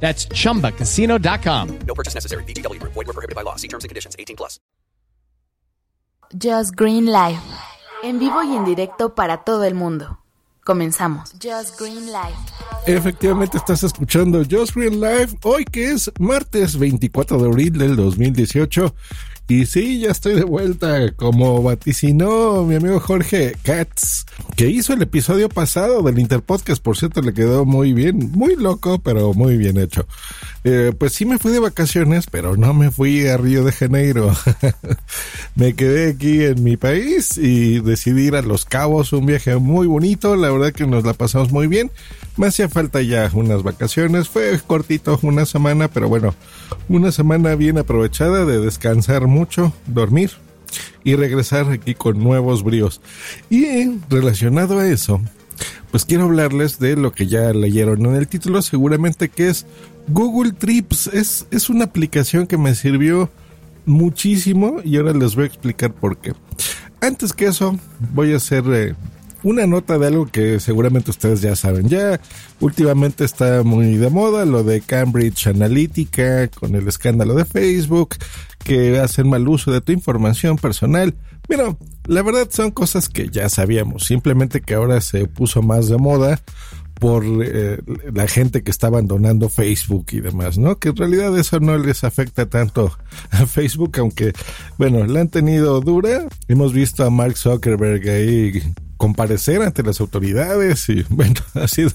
[0.00, 1.78] That's chumbacasino.com.
[1.86, 2.44] No purchase necessary.
[2.44, 2.80] BGW.
[2.82, 3.56] Void were prohibited by law.
[3.56, 4.14] See terms and conditions.
[4.18, 4.60] 18 plus.
[6.34, 7.40] Just Green Live.
[8.02, 10.18] En vivo y en directo para todo el mundo.
[10.64, 11.32] Comenzamos.
[11.40, 12.36] Just Green Live.
[12.86, 18.94] Efectivamente estás escuchando Just Green Live hoy que es martes 24 de abril del 2018
[19.48, 24.24] y sí, ya estoy de vuelta, como vaticinó mi amigo Jorge Katz,
[24.56, 28.98] que hizo el episodio pasado del Interpodcast, por cierto, le quedó muy bien, muy loco,
[28.98, 30.06] pero muy bien hecho.
[30.68, 34.34] Eh, pues sí me fui de vacaciones, pero no me fui a Río de Janeiro.
[35.54, 39.86] me quedé aquí en mi país y decidí ir a Los Cabos, un viaje muy
[39.86, 41.92] bonito, la verdad que nos la pasamos muy bien.
[42.36, 46.34] Me hacía falta ya unas vacaciones, fue cortito, una semana, pero bueno,
[46.88, 50.32] una semana bien aprovechada de descansar mucho, dormir
[51.04, 53.00] y regresar aquí con nuevos bríos.
[53.50, 55.20] Y relacionado a eso,
[55.96, 59.64] pues quiero hablarles de lo que ya leyeron en el título, seguramente que es
[60.08, 61.06] Google Trips.
[61.06, 63.30] Es, es una aplicación que me sirvió
[63.86, 66.34] muchísimo y ahora les voy a explicar por qué.
[67.00, 67.78] Antes que eso,
[68.12, 68.94] voy a hacer eh,
[69.42, 71.88] una nota de algo que seguramente ustedes ya saben.
[71.88, 72.20] Ya
[72.60, 78.16] últimamente está muy de moda lo de Cambridge Analytica con el escándalo de Facebook,
[78.62, 81.14] que hacen mal uso de tu información personal.
[81.48, 85.96] Mira, la verdad son cosas que ya sabíamos, simplemente que ahora se puso más de
[85.96, 86.40] moda
[86.94, 87.78] por eh,
[88.12, 90.78] la gente que está abandonando Facebook y demás, ¿no?
[90.78, 92.90] Que en realidad eso no les afecta tanto
[93.30, 94.32] a Facebook, aunque,
[94.78, 96.26] bueno, la han tenido dura.
[96.48, 98.62] Hemos visto a Mark Zuckerberg ahí
[98.96, 101.90] comparecer ante las autoridades y bueno, ha sido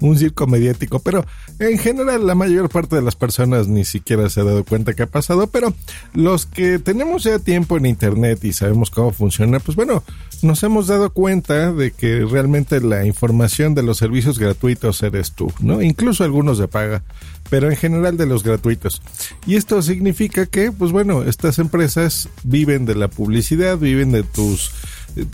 [0.00, 1.24] un circo mediático, pero
[1.58, 5.04] en general la mayor parte de las personas ni siquiera se ha dado cuenta que
[5.04, 5.74] ha pasado, pero
[6.14, 10.02] los que tenemos ya tiempo en internet y sabemos cómo funciona, pues bueno,
[10.42, 15.52] nos hemos dado cuenta de que realmente la información de los servicios gratuitos eres tú,
[15.60, 15.82] ¿no?
[15.82, 17.02] Incluso algunos de paga,
[17.50, 19.02] pero en general de los gratuitos.
[19.46, 24.72] Y esto significa que, pues bueno, estas empresas viven de la publicidad, viven de tus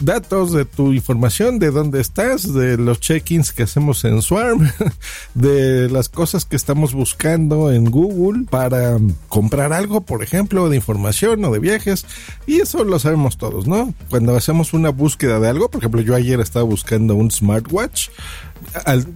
[0.00, 4.70] datos de tu información, de dónde estás, de los check-ins que hacemos en Swarm,
[5.34, 8.98] de las cosas que estamos buscando en Google para
[9.28, 12.06] comprar algo, por ejemplo, de información o de viajes.
[12.46, 13.92] Y eso lo sabemos todos, ¿no?
[14.10, 18.08] Cuando hacemos una búsqueda de algo, por ejemplo, yo ayer estaba buscando un smartwatch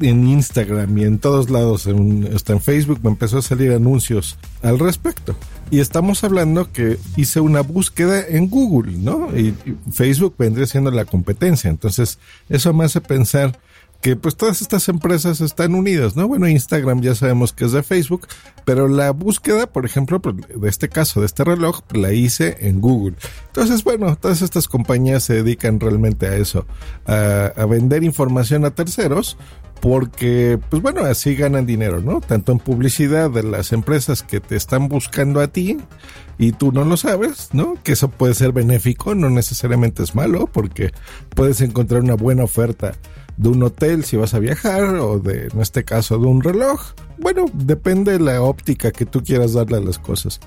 [0.01, 4.39] en Instagram y en todos lados, en, hasta en Facebook me empezó a salir anuncios
[4.63, 5.37] al respecto.
[5.71, 9.37] Y estamos hablando que hice una búsqueda en Google, ¿no?
[9.37, 9.55] Y,
[9.93, 11.71] Facebook vendría siendo la competencia.
[11.71, 13.59] Entonces, eso me hace pensar
[14.01, 16.27] que pues todas estas empresas están unidas, ¿no?
[16.27, 18.27] Bueno, Instagram ya sabemos que es de Facebook,
[18.65, 22.81] pero la búsqueda, por ejemplo, pues, de este caso, de este reloj, la hice en
[22.81, 23.17] Google.
[23.49, 26.67] Entonces, bueno, todas estas compañías se dedican realmente a eso,
[27.07, 29.37] a, a vender información a terceros,
[29.81, 32.21] porque, pues bueno, así ganan dinero, ¿no?
[32.21, 35.79] Tanto en publicidad de las empresas que te están buscando a ti
[36.39, 37.75] y tú no lo sabes, ¿no?
[37.83, 40.93] Que eso puede ser benéfico, no necesariamente es malo, porque
[41.35, 42.93] puedes encontrar una buena oferta
[43.41, 46.93] de un hotel si vas a viajar o de, en este caso, de un reloj.
[47.17, 50.41] Bueno, depende de la óptica que tú quieras darle a las cosas.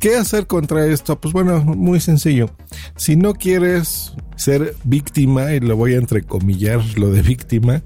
[0.00, 1.20] ¿Qué hacer contra esto?
[1.20, 2.50] Pues bueno, muy sencillo.
[2.96, 7.82] Si no quieres ser víctima, y lo voy a entrecomillar lo de víctima,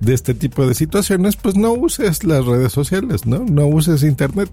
[0.00, 3.40] de este tipo de situaciones, pues no uses las redes sociales, ¿no?
[3.40, 4.50] No uses internet.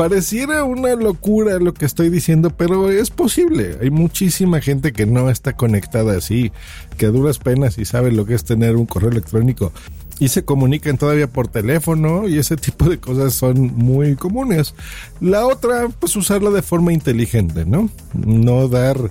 [0.00, 3.76] Pareciera una locura lo que estoy diciendo, pero es posible.
[3.82, 6.52] Hay muchísima gente que no está conectada así,
[6.96, 9.74] que a duras penas y sabe lo que es tener un correo electrónico
[10.18, 14.74] y se comunican todavía por teléfono y ese tipo de cosas son muy comunes.
[15.20, 17.90] La otra, pues usarla de forma inteligente, ¿no?
[18.14, 19.10] No dar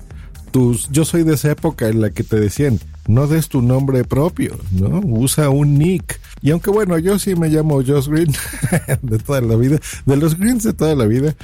[0.51, 0.89] tus...
[0.89, 4.57] Yo soy de esa época en la que te decían, no des tu nombre propio,
[4.71, 5.01] ¿no?
[5.03, 6.19] Usa un nick.
[6.41, 8.31] Y aunque bueno, yo sí me llamo Josh Green
[9.01, 11.35] de toda la vida, de los Greens de toda la vida,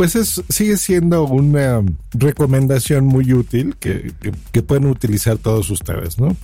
[0.00, 1.82] pues es, sigue siendo una
[2.12, 4.14] recomendación muy útil que,
[4.50, 6.38] que, pueden utilizar todos ustedes, ¿no?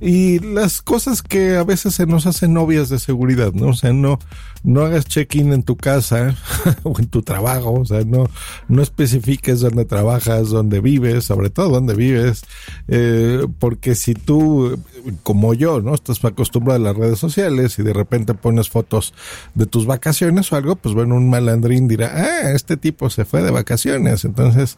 [0.00, 3.70] Y las cosas que a veces se nos hacen obvias de seguridad, ¿no?
[3.70, 4.20] O sea, no,
[4.62, 6.36] no hagas check-in en tu casa
[6.84, 8.28] o en tu trabajo, o sea, no,
[8.68, 12.44] no especifiques dónde trabajas, dónde vives, sobre todo dónde vives,
[12.86, 14.78] eh, porque si tú,
[15.24, 15.94] como yo, ¿no?
[15.94, 19.14] Estás acostumbrado a las redes sociales y de repente pones fotos
[19.54, 23.42] de tus vacaciones o algo, pues bueno, un malandrín dirá, ah, este tipo se fue
[23.42, 24.76] de vacaciones, entonces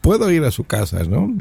[0.00, 1.32] puedo ir a su casa, ¿no?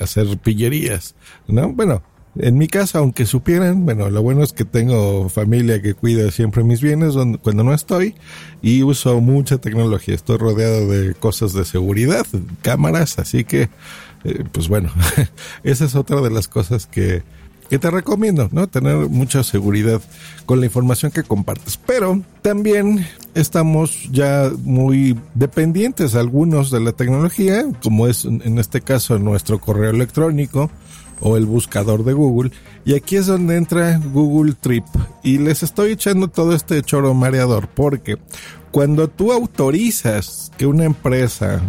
[0.00, 1.14] Hacer pillerías,
[1.48, 1.72] ¿no?
[1.72, 2.02] Bueno,
[2.38, 6.64] en mi casa, aunque supieran, bueno, lo bueno es que tengo familia que cuida siempre
[6.64, 8.14] mis bienes cuando no estoy
[8.62, 10.14] y uso mucha tecnología.
[10.14, 12.26] Estoy rodeado de cosas de seguridad,
[12.62, 13.70] cámaras, así que,
[14.24, 14.90] eh, pues bueno,
[15.64, 17.22] esa es otra de las cosas que,
[17.68, 18.68] que te recomiendo, ¿no?
[18.68, 20.00] Tener mucha seguridad
[20.44, 21.78] con la información que compartes.
[21.86, 29.18] Pero también estamos ya muy dependientes algunos de la tecnología, como es en este caso
[29.18, 30.70] nuestro correo electrónico
[31.20, 32.52] o el buscador de Google.
[32.84, 34.84] Y aquí es donde entra Google Trip.
[35.22, 38.16] Y les estoy echando todo este choro mareador porque
[38.70, 41.60] cuando tú autorizas que una empresa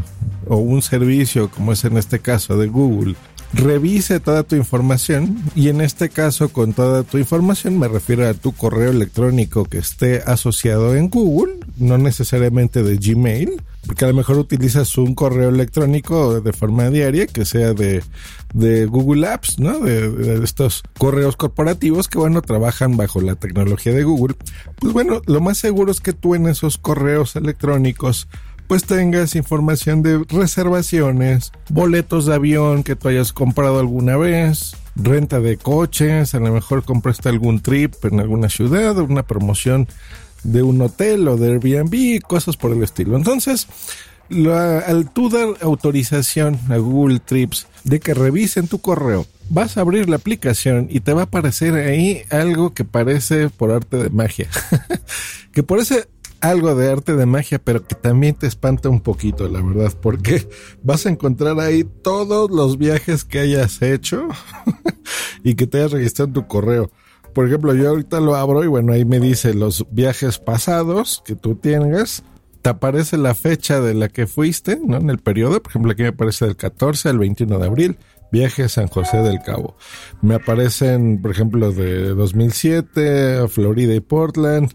[0.48, 3.16] o un servicio, como es en este caso de Google,
[3.54, 8.34] revise toda tu información y en este caso con toda tu información me refiero a
[8.34, 14.14] tu correo electrónico que esté asociado en Google, no necesariamente de Gmail, porque a lo
[14.14, 18.04] mejor utilizas un correo electrónico de forma diaria que sea de,
[18.54, 19.80] de Google Apps, ¿no?
[19.80, 24.36] De, de, estos correos corporativos que, bueno, trabajan bajo la tecnología de Google.
[24.80, 28.28] Pues bueno, lo más seguro es que tú en esos correos electrónicos
[28.68, 35.40] pues tengas información de reservaciones, boletos de avión que tú hayas comprado alguna vez, renta
[35.40, 39.88] de coches, a lo mejor compraste algún trip en alguna ciudad, una promoción
[40.44, 43.16] de un hotel o de Airbnb, cosas por el estilo.
[43.16, 43.68] Entonces,
[44.30, 50.10] al tú dar autorización a Google Trips de que revisen tu correo, vas a abrir
[50.10, 54.50] la aplicación y te va a aparecer ahí algo que parece por arte de magia.
[55.54, 56.08] que por ese
[56.42, 60.48] algo de arte de magia, pero que también te espanta un poquito, la verdad, porque
[60.84, 64.28] vas a encontrar ahí todos los viajes que hayas hecho
[65.44, 66.92] y que te hayas registrado en tu correo.
[67.34, 71.36] Por ejemplo, yo ahorita lo abro y bueno, ahí me dice los viajes pasados que
[71.36, 72.24] tú tengas.
[72.64, 74.98] Te aparece la fecha de la que fuiste, ¿no?
[74.98, 77.98] En el periodo, por ejemplo, aquí me aparece del 14 al 21 de abril
[78.32, 79.78] viaje a San José del Cabo.
[80.22, 84.72] Me aparecen, por ejemplo, de 2007, Florida y Portland,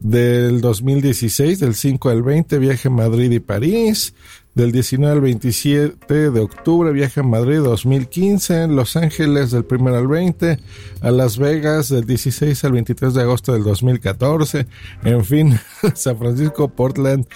[0.00, 4.14] del 2016, del 5 al 20, viaje a Madrid y París,
[4.56, 10.08] del 19 al 27 de octubre, viaje a Madrid 2015, Los Ángeles del 1 al
[10.08, 10.58] 20,
[11.02, 14.66] a Las Vegas del 16 al 23 de agosto del 2014,
[15.04, 15.60] en fin,
[15.94, 17.26] San Francisco, Portland,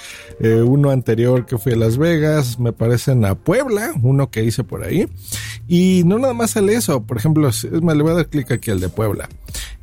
[0.40, 4.64] eh, uno anterior que fui a Las Vegas, me parecen a Puebla, uno que hice
[4.64, 5.06] por ahí,
[5.68, 8.70] y no nada más sale eso, por ejemplo, es le voy a dar clic aquí
[8.70, 9.28] al de Puebla,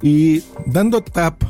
[0.02, 1.44] y dando tap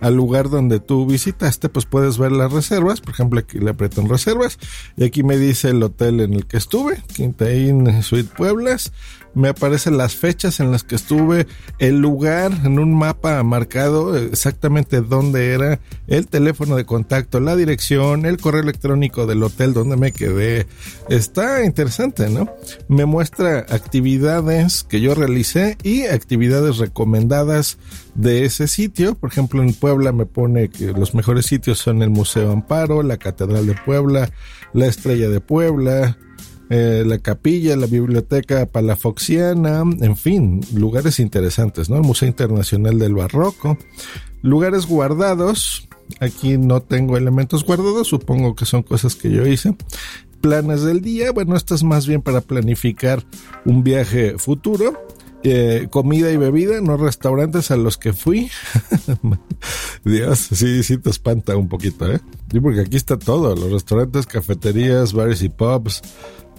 [0.00, 3.00] al lugar donde tú visitaste, pues puedes ver las reservas.
[3.00, 4.58] Por ejemplo, aquí le aprieto en reservas
[4.96, 8.92] y aquí me dice el hotel en el que estuve, Quinta Inn Suite Pueblas
[9.34, 11.46] me aparecen las fechas en las que estuve,
[11.78, 18.26] el lugar en un mapa marcado exactamente dónde era, el teléfono de contacto, la dirección,
[18.26, 20.66] el correo electrónico del hotel donde me quedé.
[21.08, 22.48] Está interesante, ¿no?
[22.88, 27.78] Me muestra actividades que yo realicé y actividades recomendadas
[28.14, 29.14] de ese sitio.
[29.14, 33.16] Por ejemplo, en Puebla me pone que los mejores sitios son el Museo Amparo, la
[33.16, 34.30] Catedral de Puebla,
[34.72, 36.18] la Estrella de Puebla,
[36.70, 41.96] eh, la capilla, la biblioteca palafoxiana, en fin, lugares interesantes, ¿no?
[41.96, 43.78] El Museo Internacional del Barroco,
[44.42, 45.88] lugares guardados,
[46.20, 49.76] aquí no tengo elementos guardados, supongo que son cosas que yo hice.
[50.42, 53.24] Planes del día, bueno, esto es más bien para planificar
[53.64, 54.92] un viaje futuro.
[55.44, 58.50] Eh, comida y bebida, no restaurantes a los que fui.
[60.04, 62.20] Dios, sí, sí te espanta un poquito, ¿eh?
[62.50, 66.02] Sí, porque aquí está todo, los restaurantes, cafeterías, bares y pubs,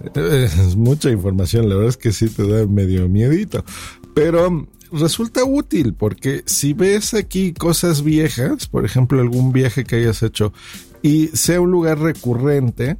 [0.15, 3.63] es mucha información, la verdad es que sí te da medio miedito.
[4.13, 10.23] Pero resulta útil porque si ves aquí cosas viejas, por ejemplo algún viaje que hayas
[10.23, 10.51] hecho
[11.01, 12.97] y sea un lugar recurrente,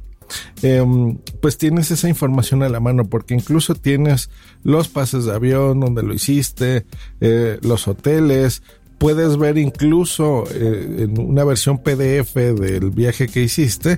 [0.62, 4.30] em, pues tienes esa información a la mano porque incluso tienes
[4.62, 6.86] los pases de avión donde lo hiciste,
[7.20, 8.62] eh, los hoteles,
[8.98, 13.96] puedes ver incluso eh, en una versión PDF del viaje que hiciste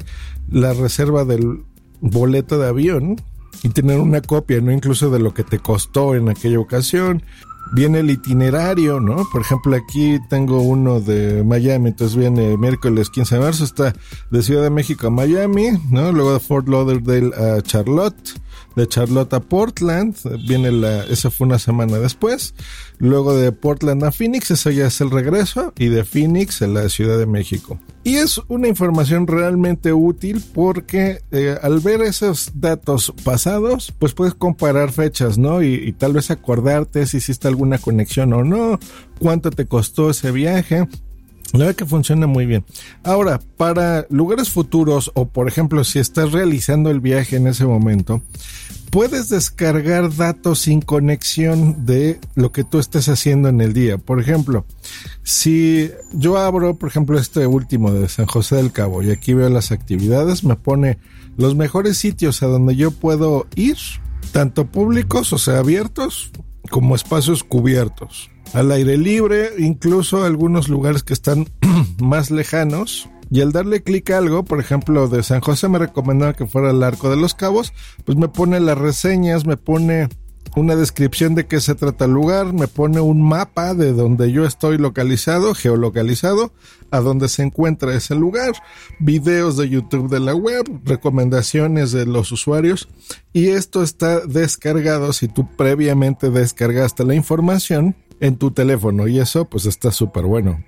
[0.48, 1.64] la reserva del
[2.02, 3.16] boleto de avión
[3.62, 4.72] y tener una copia, ¿no?
[4.72, 7.22] Incluso de lo que te costó en aquella ocasión.
[7.72, 9.26] viene el itinerario, ¿no?
[9.30, 13.94] Por ejemplo, aquí tengo uno de Miami, entonces viene miércoles 15 de marzo, está
[14.30, 16.12] de Ciudad de México a Miami, ¿no?
[16.12, 18.34] Luego de Fort Lauderdale a Charlotte,
[18.76, 22.54] de Charlotte a Portland, viene la, esa fue una semana después,
[22.98, 26.88] luego de Portland a Phoenix, eso ya es el regreso, y de Phoenix a la
[26.88, 27.78] Ciudad de México.
[28.04, 34.34] Y es una información realmente útil porque eh, al ver esos datos pasados, pues puedes
[34.34, 35.62] comparar fechas, ¿no?
[35.62, 38.80] Y, y tal vez acordarte si hiciste alguna conexión o no,
[39.20, 40.88] cuánto te costó ese viaje,
[41.52, 42.64] la verdad que funciona muy bien.
[43.04, 48.22] Ahora, para lugares futuros o por ejemplo si estás realizando el viaje en ese momento,
[48.90, 53.98] puedes descargar datos sin conexión de lo que tú estés haciendo en el día.
[53.98, 54.64] Por ejemplo,
[55.22, 59.48] si yo abro, por ejemplo, este último de San José del Cabo y aquí veo
[59.50, 60.98] las actividades, me pone
[61.36, 63.76] los mejores sitios a donde yo puedo ir,
[64.32, 66.30] tanto públicos, o sea, abiertos,
[66.70, 71.48] como espacios cubiertos al aire libre, incluso algunos lugares que están
[72.02, 73.08] más lejanos.
[73.30, 76.70] Y al darle clic a algo, por ejemplo, de San José me recomendaba que fuera
[76.70, 77.72] el Arco de los Cabos,
[78.04, 80.08] pues me pone las reseñas, me pone
[80.54, 84.44] una descripción de qué se trata el lugar, me pone un mapa de donde yo
[84.44, 86.52] estoy localizado, geolocalizado,
[86.90, 88.52] a donde se encuentra ese lugar,
[88.98, 92.88] videos de YouTube de la web, recomendaciones de los usuarios
[93.32, 99.44] y esto está descargado si tú previamente descargaste la información en tu teléfono y eso
[99.44, 100.62] pues está súper bueno.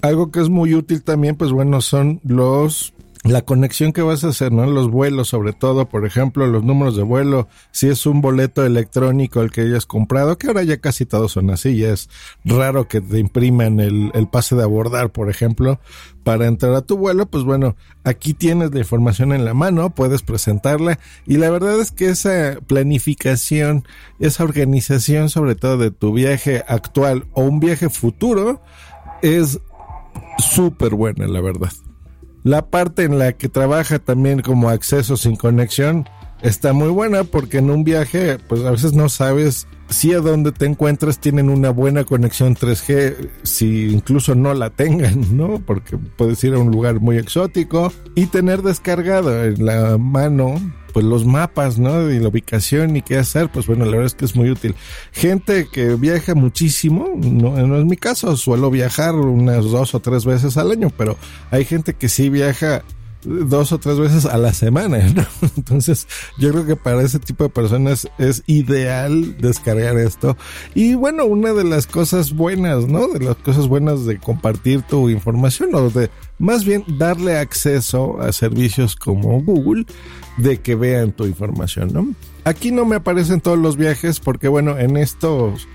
[0.00, 4.28] Algo que es muy útil también pues bueno son los la conexión que vas a
[4.28, 4.66] hacer, ¿no?
[4.66, 9.42] Los vuelos, sobre todo, por ejemplo, los números de vuelo, si es un boleto electrónico
[9.42, 12.08] el que hayas comprado, que ahora ya casi todos son así, ya es
[12.44, 15.80] raro que te impriman el, el pase de abordar, por ejemplo,
[16.24, 20.22] para entrar a tu vuelo, pues bueno, aquí tienes la información en la mano, puedes
[20.22, 23.84] presentarla y la verdad es que esa planificación,
[24.18, 28.62] esa organización sobre todo de tu viaje actual o un viaje futuro
[29.20, 29.60] es
[30.38, 31.70] súper buena, la verdad.
[32.42, 36.08] La parte en la que trabaja también como acceso sin conexión
[36.42, 40.52] está muy buena porque en un viaje pues a veces no sabes si a donde
[40.52, 45.60] te encuentras tienen una buena conexión 3G, si incluso no la tengan, ¿no?
[45.60, 50.54] Porque puedes ir a un lugar muy exótico y tener descargado en la mano
[50.90, 52.10] pues los mapas, ¿no?
[52.10, 54.74] Y la ubicación y qué hacer, pues bueno, la verdad es que es muy útil.
[55.12, 60.24] Gente que viaja muchísimo, no, no es mi caso, suelo viajar unas dos o tres
[60.24, 61.16] veces al año, pero
[61.50, 62.82] hay gente que sí viaja
[63.22, 65.24] dos o tres veces a la semana, ¿no?
[65.56, 66.06] Entonces,
[66.38, 70.36] yo creo que para ese tipo de personas es ideal descargar esto.
[70.74, 73.08] Y bueno, una de las cosas buenas, ¿no?
[73.08, 78.32] De las cosas buenas de compartir tu información o de más bien darle acceso a
[78.32, 79.84] servicios como Google
[80.38, 82.14] de que vean tu información, ¿no?
[82.44, 85.68] Aquí no me aparecen todos los viajes porque bueno, en estos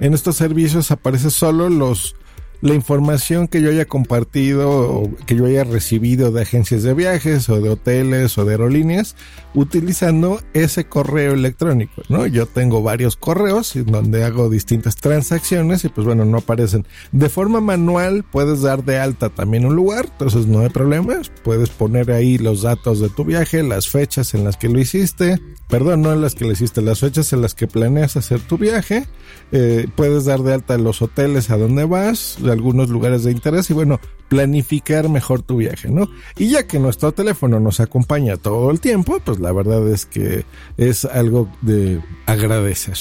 [0.00, 2.16] en estos servicios aparece solo los
[2.62, 7.48] la información que yo haya compartido o que yo haya recibido de agencias de viajes
[7.48, 9.16] o de hoteles o de aerolíneas
[9.52, 12.26] utilizando ese correo electrónico, ¿no?
[12.26, 16.86] Yo tengo varios correos donde hago distintas transacciones y pues bueno, no aparecen.
[17.10, 21.68] De forma manual puedes dar de alta también un lugar, entonces no hay problemas, puedes
[21.68, 26.02] poner ahí los datos de tu viaje, las fechas en las que lo hiciste, perdón,
[26.02, 29.06] no en las que lo hiciste, las fechas en las que planeas hacer tu viaje,
[29.50, 33.74] eh, puedes dar de alta los hoteles a donde vas, algunos lugares de interés y
[33.74, 36.08] bueno, planificar mejor tu viaje, ¿no?
[36.36, 40.44] Y ya que nuestro teléfono nos acompaña todo el tiempo, pues la verdad es que
[40.76, 42.96] es algo de agradecer.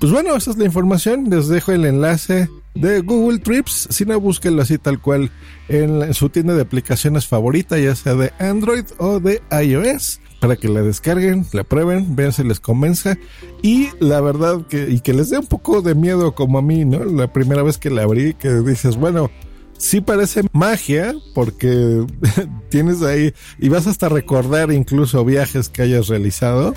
[0.00, 4.18] Pues bueno, esa es la información, les dejo el enlace de Google Trips, si no
[4.18, 5.30] búsquenlo así tal cual
[5.68, 10.68] en, su tienda de aplicaciones favorita, ya sea de Android o de iOS para que
[10.68, 13.16] la descarguen, la prueben, vean si les convenza
[13.62, 16.84] y la verdad que y que les dé un poco de miedo como a mí,
[16.84, 17.02] ¿no?
[17.02, 19.30] La primera vez que la abrí que dices, bueno,
[19.78, 22.04] sí parece magia porque
[22.68, 26.74] tienes ahí y vas hasta recordar incluso viajes que hayas realizado.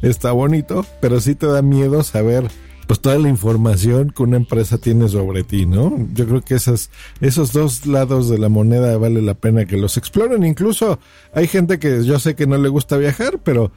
[0.00, 2.48] Está bonito, pero sí te da miedo saber
[2.88, 6.08] pues toda la información que una empresa tiene sobre ti, ¿no?
[6.14, 6.90] Yo creo que esas,
[7.20, 10.42] esos dos lados de la moneda vale la pena que los exploren.
[10.42, 10.98] Incluso
[11.34, 13.72] hay gente que yo sé que no le gusta viajar, pero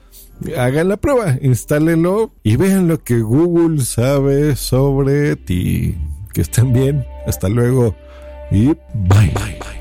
[0.57, 5.97] hagan la prueba, instálenlo y vean lo que Google sabe sobre ti.
[6.33, 7.05] Que estén bien.
[7.27, 7.93] Hasta luego
[8.49, 8.77] y bye.
[8.93, 9.80] bye, bye.